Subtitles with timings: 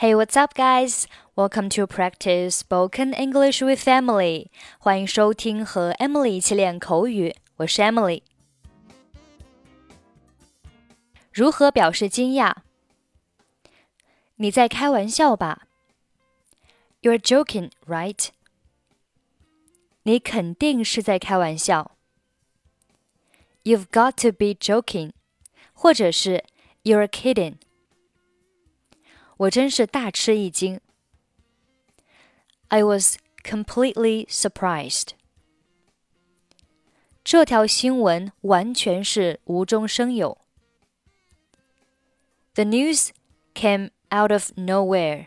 [0.00, 1.06] Hey, what's up, guys?
[1.34, 4.48] Welcome to practice spoken English with Emily.
[4.78, 7.34] 欢迎收听和 Emily 一起练口语。
[7.56, 8.22] 我是 Emily。
[11.32, 12.54] 如何表示惊讶？
[14.36, 15.66] 你在开玩笑吧？
[17.02, 18.28] You're joking, right?
[20.02, 21.92] 你肯定是在开玩笑。
[23.64, 25.12] You've got to be joking，
[25.72, 26.44] 或者是
[26.84, 27.56] You're kidding。
[29.40, 30.80] 我真是大吃一惊。
[32.68, 35.10] I was completely surprised。
[37.22, 40.38] 这条新闻完全是无中生有。
[42.54, 43.10] The news
[43.54, 45.26] came out of nowhere。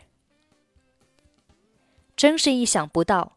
[2.16, 3.36] 真是意想不到。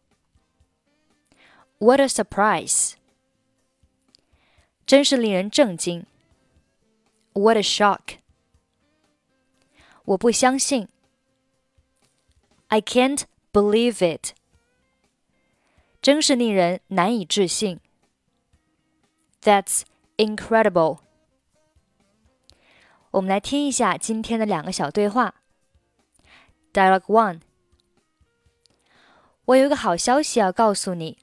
[1.78, 2.94] What a surprise！
[4.86, 6.06] 真是令人震惊。
[7.34, 8.18] What a shock！
[10.08, 10.88] 我不相信。
[12.68, 14.34] I can't believe it。
[16.02, 17.80] 真是令人难以置信。
[19.42, 19.84] That's
[20.18, 21.00] incredible。
[23.12, 25.36] 我们来听一下今天的两个小对话。
[26.74, 27.42] Dialogue One。
[29.46, 31.20] 我有个好消息要告诉你，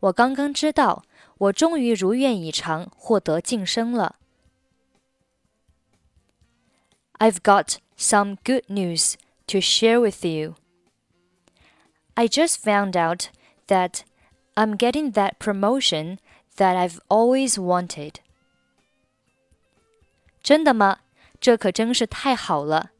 [0.00, 1.04] 我刚刚知道，
[1.38, 4.16] 我终于如愿以偿获得晋升了。
[7.18, 9.16] I've got some good news
[9.46, 10.54] to share with you.
[12.14, 13.30] I just found out
[13.68, 14.04] that
[14.54, 16.18] I'm getting that promotion
[16.56, 18.20] that I've always wanted.
[20.42, 21.00] 真的吗？
[21.40, 22.92] 这可真是太好了。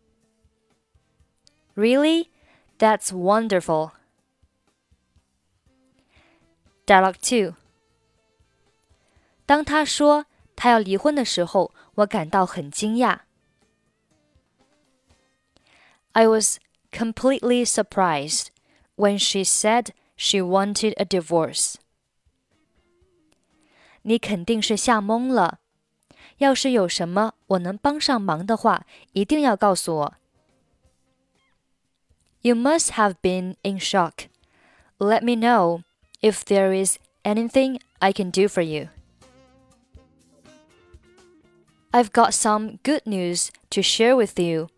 [1.75, 2.29] Really?
[2.79, 3.93] That's wonderful.
[6.87, 7.55] Dialogue 2.
[9.47, 13.21] 当他说他要离婚的时候，我感到很惊讶。
[16.13, 16.59] I was
[16.91, 18.49] completely surprised
[18.97, 21.75] when she said she wanted a divorce.
[24.03, 25.59] 你肯定是吓懵了。
[26.39, 30.15] 要是有什么我能帮上忙的话，一定要告诉我。
[32.43, 34.29] You must have been in shock.
[34.99, 35.83] Let me know
[36.21, 38.89] if there is anything I can do for you.
[41.91, 44.69] I've got some good news to share with you.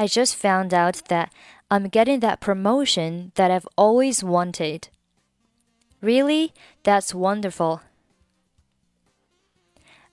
[0.00, 1.30] I just found out that
[1.70, 4.88] I'm getting that promotion that I've always wanted.
[6.00, 6.54] Really?
[6.84, 7.82] That's wonderful.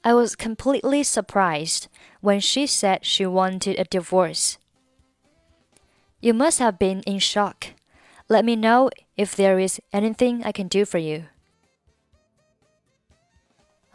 [0.03, 1.87] I was completely surprised
[2.19, 4.57] when she said she wanted a divorce.
[6.19, 7.67] You must have been in shock.
[8.27, 11.27] Let me know if there is anything I can do for you.